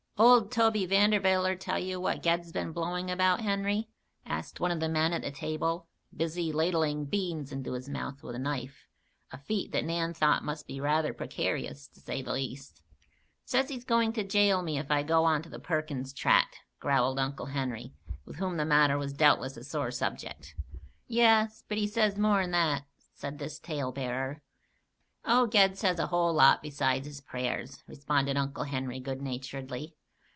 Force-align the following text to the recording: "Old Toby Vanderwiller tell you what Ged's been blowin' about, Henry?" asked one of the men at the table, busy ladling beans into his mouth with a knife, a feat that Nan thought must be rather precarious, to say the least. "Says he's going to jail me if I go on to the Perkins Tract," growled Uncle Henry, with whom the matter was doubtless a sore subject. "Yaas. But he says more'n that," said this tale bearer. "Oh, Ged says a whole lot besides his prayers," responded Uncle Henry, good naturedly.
"Old 0.17 0.51
Toby 0.51 0.85
Vanderwiller 0.85 1.55
tell 1.55 1.79
you 1.79 1.99
what 1.99 2.21
Ged's 2.21 2.51
been 2.51 2.71
blowin' 2.73 3.09
about, 3.09 3.41
Henry?" 3.41 3.87
asked 4.23 4.59
one 4.59 4.69
of 4.69 4.79
the 4.79 4.87
men 4.87 5.13
at 5.13 5.23
the 5.23 5.31
table, 5.31 5.87
busy 6.15 6.51
ladling 6.51 7.05
beans 7.05 7.51
into 7.51 7.73
his 7.73 7.89
mouth 7.89 8.21
with 8.21 8.35
a 8.35 8.37
knife, 8.37 8.85
a 9.31 9.39
feat 9.39 9.71
that 9.71 9.83
Nan 9.83 10.13
thought 10.13 10.43
must 10.43 10.67
be 10.67 10.79
rather 10.79 11.11
precarious, 11.11 11.87
to 11.87 11.99
say 11.99 12.21
the 12.21 12.33
least. 12.33 12.83
"Says 13.45 13.69
he's 13.69 13.83
going 13.83 14.13
to 14.13 14.23
jail 14.23 14.61
me 14.61 14.77
if 14.77 14.91
I 14.91 15.01
go 15.01 15.25
on 15.25 15.41
to 15.41 15.49
the 15.49 15.57
Perkins 15.57 16.13
Tract," 16.13 16.55
growled 16.79 17.17
Uncle 17.17 17.47
Henry, 17.47 17.95
with 18.23 18.35
whom 18.35 18.57
the 18.57 18.63
matter 18.65 18.99
was 18.99 19.13
doubtless 19.13 19.57
a 19.57 19.63
sore 19.63 19.89
subject. 19.89 20.53
"Yaas. 21.07 21.63
But 21.67 21.79
he 21.79 21.87
says 21.87 22.19
more'n 22.19 22.51
that," 22.51 22.83
said 23.15 23.39
this 23.39 23.57
tale 23.57 23.91
bearer. 23.91 24.43
"Oh, 25.25 25.47
Ged 25.47 25.79
says 25.79 25.97
a 25.97 26.07
whole 26.07 26.31
lot 26.31 26.61
besides 26.61 27.07
his 27.07 27.21
prayers," 27.21 27.83
responded 27.87 28.37
Uncle 28.37 28.65
Henry, 28.65 28.99
good 28.99 29.23
naturedly. 29.23 29.95